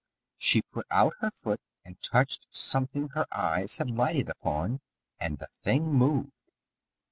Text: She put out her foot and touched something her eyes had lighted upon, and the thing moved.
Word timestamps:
She 0.39 0.63
put 0.63 0.87
out 0.89 1.13
her 1.19 1.29
foot 1.29 1.61
and 1.85 2.01
touched 2.01 2.47
something 2.49 3.09
her 3.09 3.27
eyes 3.31 3.77
had 3.77 3.91
lighted 3.91 4.29
upon, 4.29 4.81
and 5.19 5.37
the 5.37 5.45
thing 5.45 5.93
moved. 5.93 6.49